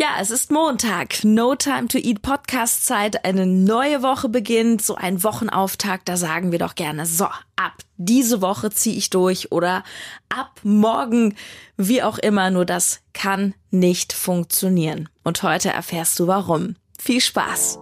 [0.00, 1.24] Ja, es ist Montag.
[1.24, 3.24] No Time to Eat Podcast Zeit.
[3.24, 4.80] Eine neue Woche beginnt.
[4.80, 6.08] So ein Wochenauftakt.
[6.08, 7.24] Da sagen wir doch gerne, so,
[7.56, 9.82] ab diese Woche ziehe ich durch oder
[10.28, 11.34] ab morgen,
[11.76, 12.52] wie auch immer.
[12.52, 15.08] Nur das kann nicht funktionieren.
[15.24, 16.76] Und heute erfährst du warum.
[16.96, 17.80] Viel Spaß.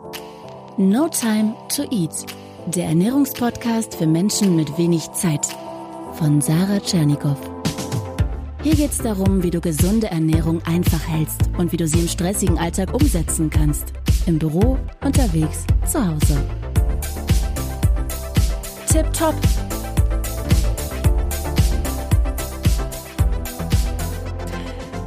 [0.79, 2.15] No Time to Eat.
[2.65, 5.47] Der Ernährungspodcast für Menschen mit wenig Zeit.
[6.15, 7.56] Von Sarah Tschernikow.
[8.67, 12.09] Hier geht es darum, wie du gesunde Ernährung einfach hältst und wie du sie im
[12.09, 13.93] stressigen Alltag umsetzen kannst.
[14.27, 16.37] Im Büro, unterwegs, zu Hause.
[18.89, 19.37] Tip top!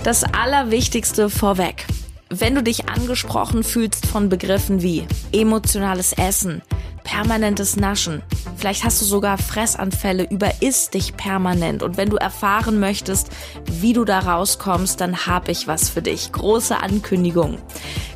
[0.06, 1.86] Das Allerwichtigste vorweg.
[2.30, 6.59] Wenn du dich angesprochen fühlst von Begriffen wie emotionales Essen,
[7.20, 8.24] permanentes Naschen.
[8.56, 11.84] Vielleicht hast du sogar Fressanfälle, überisst dich permanent.
[11.84, 13.28] Und wenn du erfahren möchtest,
[13.66, 16.32] wie du da rauskommst, dann habe ich was für dich.
[16.32, 17.58] Große Ankündigung.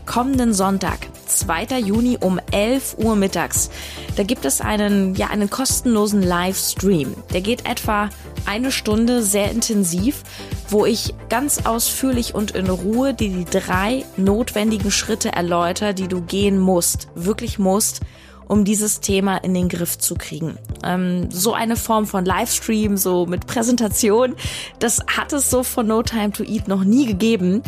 [0.06, 1.80] Kommenden Sonntag, 2.
[1.80, 3.70] Juni um 11 Uhr mittags,
[4.16, 7.14] da gibt es einen, ja, einen kostenlosen Livestream.
[7.34, 8.10] Der geht etwa
[8.46, 10.24] eine Stunde sehr intensiv,
[10.70, 16.22] wo ich ganz ausführlich und in Ruhe dir die drei notwendigen Schritte erläutere, die du
[16.22, 18.00] gehen musst, wirklich musst,
[18.48, 20.58] um dieses Thema in den Griff zu kriegen.
[20.84, 24.36] Ähm, so eine Form von Livestream, so mit Präsentation,
[24.80, 27.64] das hat es so von No Time to Eat noch nie gegeben.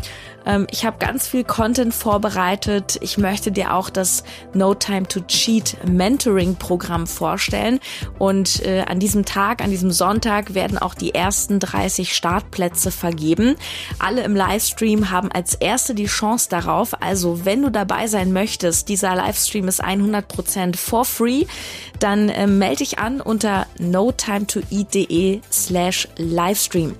[0.46, 2.98] Ähm, ich habe ganz viel Content vorbereitet.
[3.02, 7.80] Ich möchte dir auch das No Time to Cheat Mentoring Programm vorstellen.
[8.20, 13.56] Und äh, an diesem Tag, an diesem Sonntag werden auch die ersten 30 Startplätze vergeben.
[14.00, 17.02] Alle im Livestream haben als erste die Chance darauf.
[17.02, 21.46] Also wenn du dabei sein möchtest, dieser Livestream ist 100% for free,
[22.00, 26.96] dann äh, melde dich an unter notimetoeat.de slash Livestream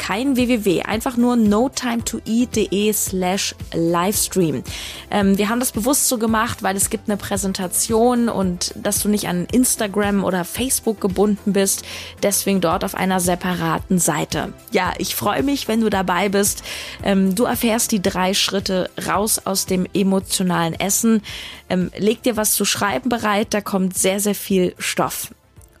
[0.00, 4.62] kein www, einfach nur notimetoeat.de slash Livestream.
[5.10, 9.08] Ähm, wir haben das bewusst so gemacht, weil es gibt eine Präsentation und dass du
[9.08, 11.84] nicht an Instagram oder Facebook gebunden bist,
[12.22, 14.52] deswegen dort auf einer separaten Seite.
[14.72, 16.62] Ja, ich freue mich, wenn du dabei bist.
[17.02, 21.22] Ähm, du erfährst die drei Schritte raus aus dem emotionalen Essen.
[21.68, 25.32] Ähm, leg dir was zu schreiben bereit, da kommt sehr, sehr viel Stoff.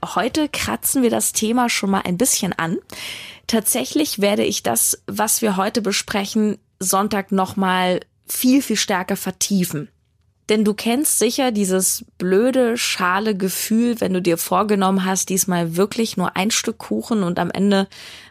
[0.04, 2.78] Heute kratzen wir das Thema schon mal ein bisschen an.
[3.46, 9.88] Tatsächlich werde ich das, was wir heute besprechen, Sonntag nochmal viel, viel stärker vertiefen.
[10.48, 16.16] Denn du kennst sicher dieses blöde, schale Gefühl, wenn du dir vorgenommen hast, diesmal wirklich
[16.16, 17.86] nur ein Stück Kuchen und am Ende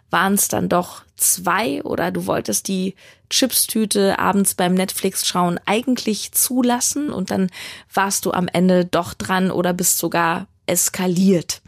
[0.10, 2.96] waren es dann doch zwei oder du wolltest die
[3.30, 7.50] Chipstüte abends beim Netflix schauen eigentlich zulassen und dann
[7.94, 11.62] warst du am Ende doch dran oder bist sogar eskaliert.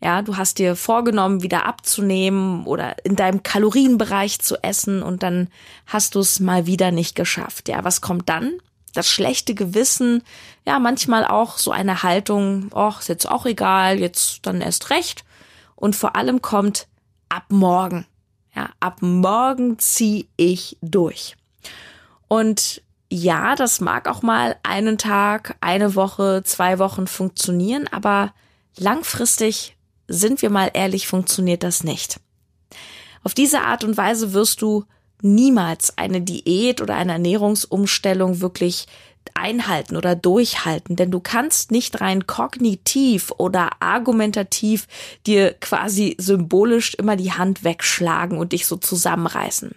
[0.00, 5.48] Ja, du hast dir vorgenommen, wieder abzunehmen oder in deinem Kalorienbereich zu essen und dann
[5.86, 7.68] hast du es mal wieder nicht geschafft.
[7.68, 8.58] Ja, was kommt dann?
[8.94, 10.22] Das schlechte Gewissen,
[10.66, 15.24] ja, manchmal auch so eine Haltung, ach, ist jetzt auch egal, jetzt dann erst recht.
[15.74, 16.86] Und vor allem kommt
[17.28, 18.06] ab morgen.
[18.54, 21.36] Ja, ab morgen zieh ich durch.
[22.28, 28.32] Und ja, das mag auch mal einen Tag, eine Woche, zwei Wochen funktionieren, aber
[28.76, 29.77] langfristig
[30.08, 32.20] sind wir mal ehrlich, funktioniert das nicht.
[33.22, 34.84] Auf diese Art und Weise wirst du
[35.22, 38.86] niemals eine Diät oder eine Ernährungsumstellung wirklich
[39.34, 44.86] einhalten oder durchhalten, denn du kannst nicht rein kognitiv oder argumentativ
[45.26, 49.74] dir quasi symbolisch immer die Hand wegschlagen und dich so zusammenreißen.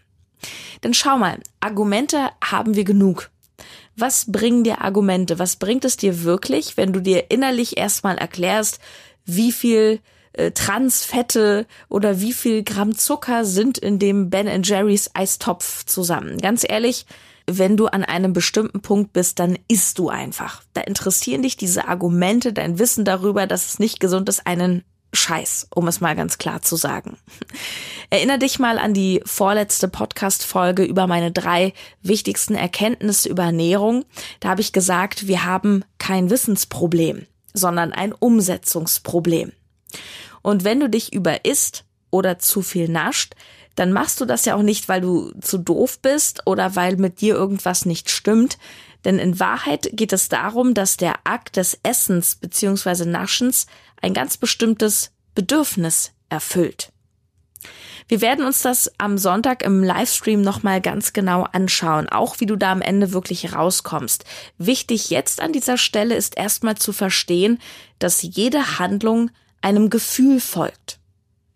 [0.83, 3.29] Denn schau mal, Argumente haben wir genug.
[3.95, 5.37] Was bringen dir Argumente?
[5.37, 8.79] Was bringt es dir wirklich, wenn du dir innerlich erstmal erklärst,
[9.25, 9.99] wie viel
[10.33, 16.37] äh, Transfette oder wie viel Gramm Zucker sind in dem Ben Jerry's Eistopf zusammen.
[16.37, 17.05] Ganz ehrlich,
[17.47, 20.63] wenn du an einem bestimmten Punkt bist, dann isst du einfach.
[20.73, 24.83] Da interessieren dich diese Argumente, dein Wissen darüber, dass es nicht gesund ist, einen
[25.13, 27.17] Scheiß, um es mal ganz klar zu sagen.
[28.09, 34.05] Erinner dich mal an die vorletzte Podcast-Folge über meine drei wichtigsten Erkenntnisse über Ernährung.
[34.39, 39.51] Da habe ich gesagt, wir haben kein Wissensproblem, sondern ein Umsetzungsproblem.
[40.41, 43.35] Und wenn du dich überisst oder zu viel nascht,
[43.75, 47.21] dann machst du das ja auch nicht, weil du zu doof bist oder weil mit
[47.21, 48.57] dir irgendwas nicht stimmt.
[49.05, 53.05] Denn in Wahrheit geht es darum, dass der Akt des Essens bzw.
[53.05, 53.67] Naschens
[54.01, 56.91] ein ganz bestimmtes Bedürfnis erfüllt.
[58.07, 62.55] Wir werden uns das am Sonntag im Livestream nochmal ganz genau anschauen, auch wie du
[62.55, 64.25] da am Ende wirklich rauskommst.
[64.57, 67.59] Wichtig jetzt an dieser Stelle ist erstmal zu verstehen,
[67.99, 70.99] dass jede Handlung einem Gefühl folgt.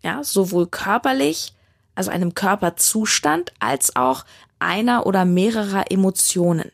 [0.02, 1.52] Ja, sowohl körperlich,
[1.94, 4.24] also einem Körperzustand, als auch
[4.58, 6.70] einer oder mehrerer Emotionen.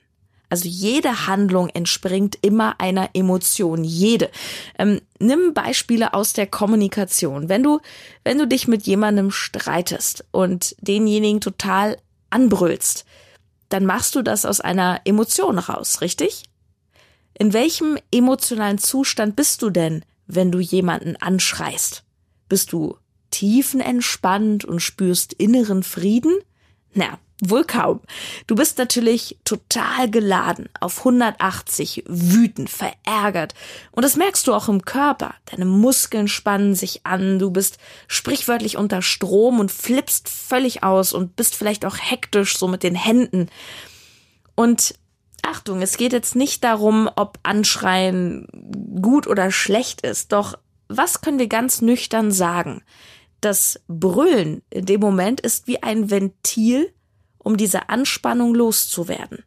[0.52, 4.31] Also jede Handlung entspringt immer einer Emotion, jede.
[4.79, 7.49] Ähm, nimm Beispiele aus der Kommunikation.
[7.49, 7.81] Wenn du,
[8.23, 11.96] wenn du dich mit jemandem streitest und denjenigen total
[12.29, 13.06] anbrüllst,
[13.70, 16.43] dann machst du das aus einer Emotion raus, richtig?
[17.38, 22.05] In welchem emotionalen Zustand bist du denn, wenn du jemanden anschreist?
[22.49, 22.97] Bist du
[23.31, 26.39] tiefenentspannt und spürst inneren Frieden?
[26.95, 28.01] Na, wohl kaum.
[28.47, 33.55] Du bist natürlich total geladen, auf 180, wütend, verärgert.
[33.91, 35.35] Und das merkst du auch im Körper.
[35.47, 41.35] Deine Muskeln spannen sich an, du bist sprichwörtlich unter Strom und flippst völlig aus und
[41.35, 43.49] bist vielleicht auch hektisch so mit den Händen.
[44.55, 44.95] Und
[45.53, 48.47] Achtung, es geht jetzt nicht darum, ob Anschreien
[49.03, 50.59] gut oder schlecht ist, doch
[50.89, 52.83] was können wir ganz nüchtern sagen?
[53.43, 56.91] Das Brüllen in dem Moment ist wie ein Ventil,
[57.37, 59.45] um diese Anspannung loszuwerden.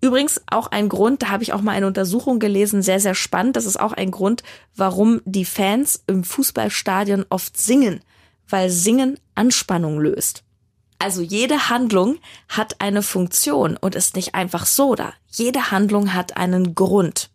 [0.00, 3.54] Übrigens auch ein Grund, da habe ich auch mal eine Untersuchung gelesen, sehr, sehr spannend.
[3.54, 4.42] Das ist auch ein Grund,
[4.74, 8.00] warum die Fans im Fußballstadion oft singen,
[8.48, 10.42] weil Singen Anspannung löst.
[11.00, 15.14] Also jede Handlung hat eine Funktion und ist nicht einfach so da.
[15.28, 17.30] Jede Handlung hat einen Grund.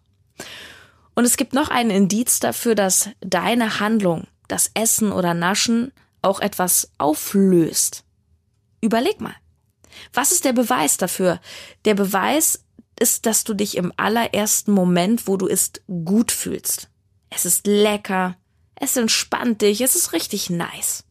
[1.15, 5.91] Und es gibt noch einen Indiz dafür, dass deine Handlung, das Essen oder Naschen,
[6.21, 8.03] auch etwas auflöst.
[8.81, 9.35] Überleg mal.
[10.13, 11.41] Was ist der Beweis dafür?
[11.85, 12.65] Der Beweis
[12.99, 16.89] ist, dass du dich im allerersten Moment, wo du isst, gut fühlst.
[17.31, 18.37] Es ist lecker,
[18.75, 21.03] es entspannt dich, es ist richtig nice.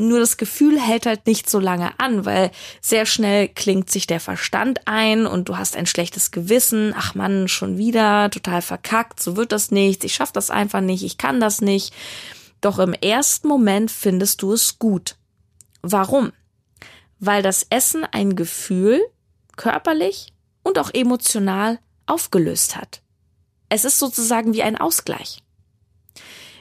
[0.00, 2.50] Nur das Gefühl hält halt nicht so lange an, weil
[2.80, 6.94] sehr schnell klingt sich der Verstand ein und du hast ein schlechtes Gewissen.
[6.96, 11.04] Ach man, schon wieder, total verkackt, so wird das nicht, ich schaff das einfach nicht,
[11.04, 11.94] ich kann das nicht.
[12.60, 15.16] Doch im ersten Moment findest du es gut.
[15.82, 16.32] Warum?
[17.20, 19.00] weil das Essen ein Gefühl
[19.56, 20.32] körperlich
[20.62, 23.02] und auch emotional aufgelöst hat.
[23.68, 25.42] Es ist sozusagen wie ein Ausgleich.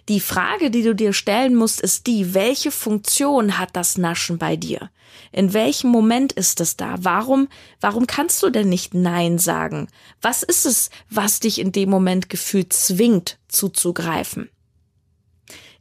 [0.09, 4.55] Die Frage, die du dir stellen musst, ist die, welche Funktion hat das Naschen bei
[4.55, 4.89] dir?
[5.31, 6.95] In welchem Moment ist es da?
[6.99, 7.47] Warum,
[7.79, 9.87] warum kannst du denn nicht Nein sagen?
[10.19, 14.49] Was ist es, was dich in dem Moment gefühlt zwingt, zuzugreifen?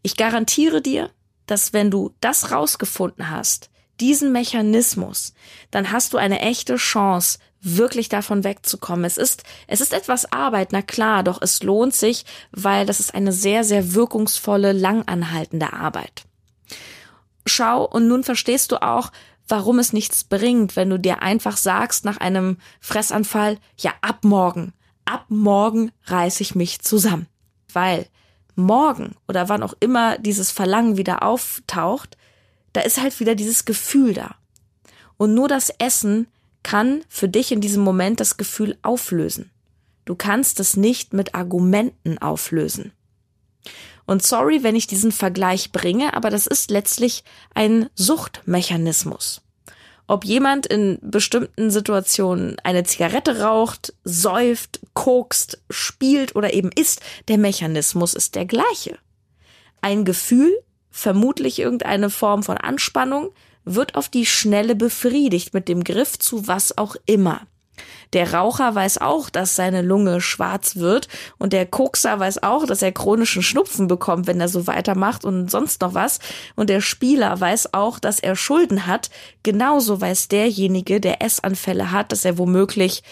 [0.03, 1.11] Ich garantiere dir,
[1.47, 5.33] dass wenn du das rausgefunden hast, diesen Mechanismus,
[5.71, 9.05] dann hast du eine echte Chance, wirklich davon wegzukommen.
[9.05, 13.15] Es ist, es ist etwas Arbeit, na klar, doch es lohnt sich, weil das ist
[13.15, 16.25] eine sehr, sehr wirkungsvolle, langanhaltende Arbeit.
[17.47, 19.11] Schau, und nun verstehst du auch,
[19.49, 24.75] warum es nichts bringt, wenn du dir einfach sagst nach einem Fressanfall, ja, ab morgen,
[25.05, 27.27] ab morgen reiß ich mich zusammen.
[27.73, 28.07] Weil
[28.55, 32.17] morgen oder wann auch immer dieses Verlangen wieder auftaucht,
[32.73, 34.35] da ist halt wieder dieses Gefühl da.
[35.17, 36.29] Und nur das Essen
[36.69, 39.51] kann für dich in diesem Moment das Gefühl auflösen.
[40.05, 42.93] Du kannst es nicht mit Argumenten auflösen.
[44.05, 47.25] Und sorry, wenn ich diesen Vergleich bringe, aber das ist letztlich
[47.55, 49.41] ein Suchtmechanismus.
[50.07, 57.39] Ob jemand in bestimmten Situationen eine Zigarette raucht, säuft, kokst, spielt oder eben isst, der
[57.39, 58.99] Mechanismus ist der gleiche.
[59.81, 60.53] Ein Gefühl
[60.91, 63.31] vermutlich irgendeine Form von Anspannung,
[63.75, 67.43] wird auf die Schnelle befriedigt mit dem Griff zu was auch immer.
[68.13, 72.83] Der Raucher weiß auch, dass seine Lunge schwarz wird und der Kokser weiß auch, dass
[72.83, 76.19] er chronischen Schnupfen bekommt, wenn er so weitermacht und sonst noch was.
[76.57, 79.11] Und der Spieler weiß auch, dass er Schulden hat.
[79.43, 83.03] Genauso weiß derjenige, der Essanfälle hat, dass er womöglich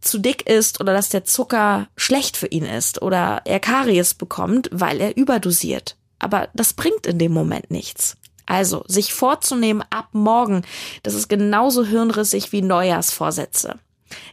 [0.00, 4.68] zu dick ist oder dass der Zucker schlecht für ihn ist oder er Karies bekommt,
[4.70, 8.16] weil er überdosiert aber das bringt in dem Moment nichts.
[8.46, 10.62] Also, sich vorzunehmen ab morgen,
[11.02, 13.78] das ist genauso hirnrissig wie Neujahrsvorsätze.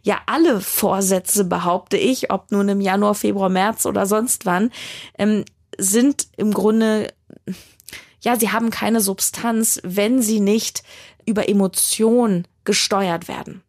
[0.03, 4.71] Ja, alle Vorsätze, behaupte ich, ob nun im Januar, Februar, März oder sonst wann,
[5.17, 5.45] ähm,
[5.77, 7.13] sind im Grunde,
[8.21, 10.83] ja, sie haben keine Substanz, wenn sie nicht
[11.25, 13.63] über Emotionen gesteuert werden.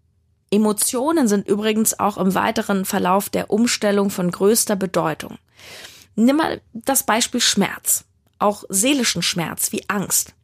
[0.50, 5.38] Emotionen sind übrigens auch im weiteren Verlauf der Umstellung von größter Bedeutung.
[6.14, 8.04] Nimm mal das Beispiel Schmerz
[8.42, 10.34] auch seelischen Schmerz wie Angst.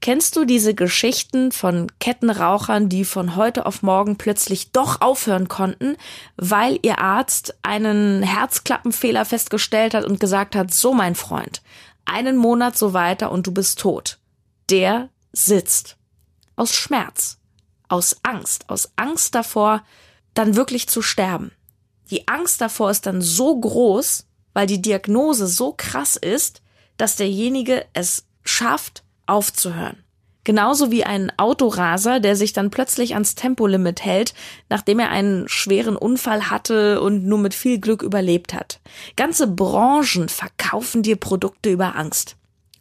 [0.00, 5.96] Kennst du diese Geschichten von Kettenrauchern, die von heute auf morgen plötzlich doch aufhören konnten,
[6.36, 11.62] weil ihr Arzt einen Herzklappenfehler festgestellt hat und gesagt hat, so mein Freund,
[12.04, 14.18] einen Monat so weiter und du bist tot.
[14.70, 15.96] Der sitzt.
[16.56, 17.38] Aus Schmerz,
[17.88, 19.82] aus Angst, aus Angst davor,
[20.34, 21.52] dann wirklich zu sterben.
[22.10, 26.62] Die Angst davor ist dann so groß, weil die Diagnose so krass ist,
[26.96, 30.02] dass derjenige es schafft, aufzuhören.
[30.46, 34.32] Genauso wie ein Autoraser, der sich dann plötzlich ans Tempolimit hält,
[34.68, 38.78] nachdem er einen schweren Unfall hatte und nur mit viel Glück überlebt hat.
[39.16, 42.36] Ganze Branchen verkaufen dir Produkte über Angst.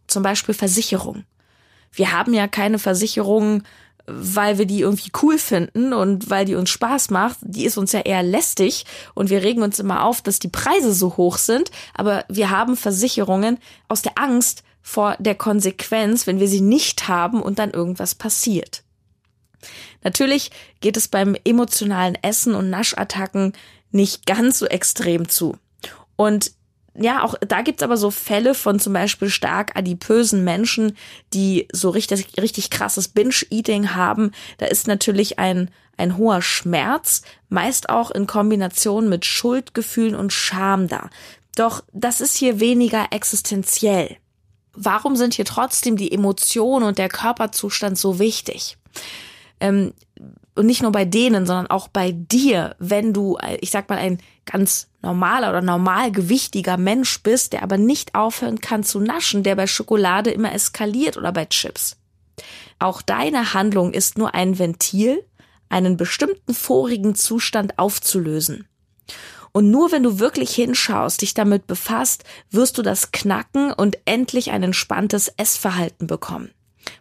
[0.05, 1.23] Zum Beispiel Versicherung.
[1.91, 3.63] Wir haben ja keine Versicherung,
[4.07, 7.37] weil wir die irgendwie cool finden und weil die uns Spaß macht.
[7.41, 10.93] Die ist uns ja eher lästig und wir regen uns immer auf, dass die Preise
[10.93, 11.71] so hoch sind.
[11.93, 13.57] Aber wir haben Versicherungen
[13.87, 18.83] aus der Angst, vor der Konsequenz, wenn wir sie nicht haben und dann irgendwas passiert.
[20.03, 23.53] Natürlich geht es beim emotionalen Essen und Naschattacken
[23.89, 25.57] nicht ganz so extrem zu.
[26.15, 26.51] Und
[26.97, 30.95] ja, auch da gibt's aber so Fälle von zum Beispiel stark adipösen Menschen,
[31.33, 34.31] die so richtig, richtig krasses Binge-Eating haben.
[34.57, 40.87] Da ist natürlich ein, ein hoher Schmerz, meist auch in Kombination mit Schuldgefühlen und Scham
[40.87, 41.09] da.
[41.55, 44.17] Doch das ist hier weniger existenziell
[44.75, 48.77] warum sind hier trotzdem die Emotionen und der Körperzustand so wichtig?
[49.59, 49.93] Ähm,
[50.55, 54.19] und nicht nur bei denen, sondern auch bei dir, wenn du, ich sag mal, ein
[54.45, 59.67] ganz normaler oder normalgewichtiger Mensch bist, der aber nicht aufhören kann zu naschen, der bei
[59.67, 61.97] Schokolade immer eskaliert oder bei Chips.
[62.79, 65.23] Auch deine Handlung ist nur ein Ventil,
[65.69, 68.67] einen bestimmten vorigen Zustand aufzulösen.
[69.51, 74.51] Und nur wenn du wirklich hinschaust, dich damit befasst, wirst du das knacken und endlich
[74.51, 76.51] ein entspanntes Essverhalten bekommen.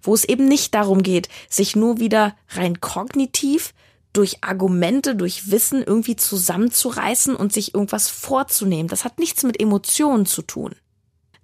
[0.03, 3.75] Wo es eben nicht darum geht, sich nur wieder rein kognitiv
[4.13, 8.89] durch Argumente, durch Wissen irgendwie zusammenzureißen und sich irgendwas vorzunehmen.
[8.89, 10.75] Das hat nichts mit Emotionen zu tun.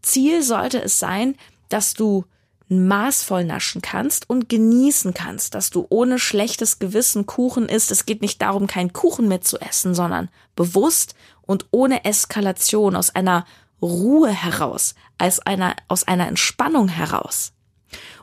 [0.02, 1.36] Ziel sollte es sein,
[1.68, 2.24] dass du
[2.68, 7.90] maßvoll naschen kannst und genießen kannst, dass du ohne schlechtes Gewissen Kuchen isst.
[7.90, 13.10] Es geht nicht darum, keinen Kuchen mehr zu essen, sondern bewusst und ohne Eskalation aus
[13.10, 13.44] einer
[13.82, 17.52] Ruhe heraus, als einer, aus einer Entspannung heraus.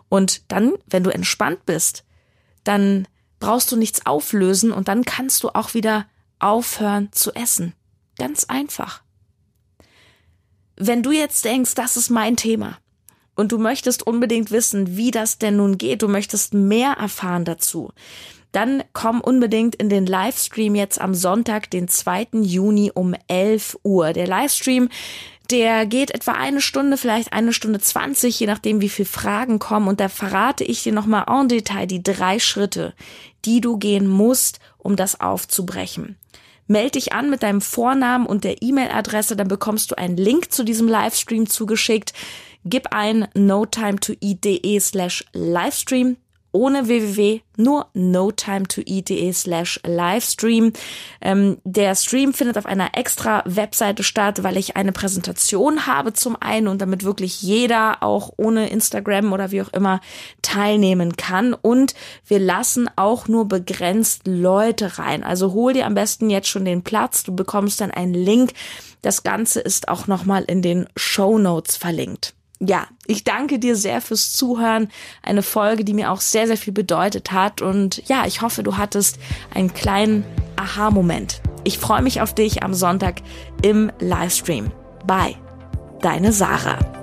[0.09, 2.05] Und dann, wenn du entspannt bist,
[2.63, 3.07] dann
[3.39, 6.07] brauchst du nichts auflösen und dann kannst du auch wieder
[6.39, 7.73] aufhören zu essen.
[8.17, 9.03] Ganz einfach.
[10.75, 12.77] Wenn du jetzt denkst, das ist mein Thema,
[13.37, 17.91] und du möchtest unbedingt wissen, wie das denn nun geht, du möchtest mehr erfahren dazu,
[18.51, 22.29] dann komm unbedingt in den Livestream jetzt am Sonntag, den 2.
[22.41, 24.13] Juni um 11 Uhr.
[24.13, 24.89] Der Livestream,
[25.51, 29.87] der geht etwa eine Stunde, vielleicht eine Stunde zwanzig, je nachdem, wie viele Fragen kommen.
[29.87, 32.93] Und da verrate ich dir nochmal en Detail die drei Schritte,
[33.45, 36.17] die du gehen musst, um das aufzubrechen.
[36.67, 40.63] Meld dich an mit deinem Vornamen und der E-Mail-Adresse, dann bekommst du einen Link zu
[40.63, 42.13] diesem Livestream zugeschickt.
[42.65, 46.17] Gib ein notimetoeat.de slash Livestream
[46.51, 50.73] ohne www, nur notimetoeat.de slash Livestream.
[51.21, 56.35] Ähm, der Stream findet auf einer extra Webseite statt, weil ich eine Präsentation habe zum
[56.39, 60.01] einen und damit wirklich jeder auch ohne Instagram oder wie auch immer
[60.41, 61.53] teilnehmen kann.
[61.53, 65.23] Und wir lassen auch nur begrenzt Leute rein.
[65.23, 67.23] Also hol dir am besten jetzt schon den Platz.
[67.23, 68.53] Du bekommst dann einen Link.
[69.01, 74.01] Das Ganze ist auch nochmal in den Show Notes verlinkt ja, ich danke dir sehr
[74.01, 74.89] fürs Zuhören.
[75.21, 77.61] Eine Folge, die mir auch sehr, sehr viel bedeutet hat.
[77.61, 79.19] Und ja, ich hoffe, du hattest
[79.53, 80.23] einen kleinen
[80.55, 81.41] Aha-Moment.
[81.63, 83.21] Ich freue mich auf dich am Sonntag
[83.61, 84.71] im Livestream.
[85.05, 85.35] Bye,
[86.01, 86.96] deine Sarah.